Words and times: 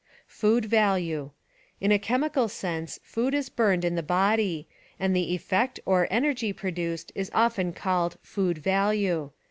Food 0.25 0.65
Value— 0.65 1.29
In 1.79 1.91
a 1.91 1.99
chemical 1.99 2.47
sense 2.49 2.99
food 3.03 3.35
is 3.35 3.49
burned 3.49 3.85
in 3.85 3.93
the 3.93 4.01
body, 4.01 4.67
and 4.99 5.15
the 5.15 5.35
effect 5.35 5.79
or 5.85 6.07
energy 6.09 6.51
produced 6.53 7.11
is 7.13 7.29
often 7.35 7.71
called 7.71 8.17
food 8.23 8.57
value. 8.57 9.29